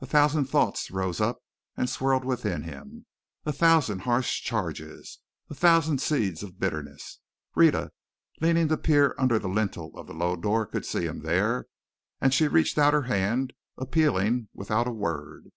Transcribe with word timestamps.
A 0.00 0.06
thousand 0.06 0.44
thoughts 0.46 0.92
rose 0.92 1.20
up 1.20 1.40
and 1.76 1.90
swirled 1.90 2.24
within 2.24 2.62
him, 2.62 3.04
a 3.44 3.52
thousand 3.52 4.02
harsh 4.02 4.40
charges, 4.42 5.18
a 5.50 5.56
thousand 5.56 5.98
seeds 6.00 6.44
of 6.44 6.60
bitterness. 6.60 7.18
Rhetta, 7.56 7.90
leaning 8.40 8.68
to 8.68 8.76
peer 8.76 9.12
under 9.18 9.40
the 9.40 9.48
lintel 9.48 9.90
of 9.96 10.06
the 10.06 10.14
low 10.14 10.36
door, 10.36 10.66
could 10.66 10.86
see 10.86 11.04
him 11.06 11.22
there, 11.24 11.66
and 12.20 12.32
she 12.32 12.46
reached 12.46 12.78
out 12.78 12.94
her 12.94 13.02
hand, 13.10 13.54
appealing 13.76 14.48
without 14.54 14.86
a 14.86 14.92
word. 14.92 15.48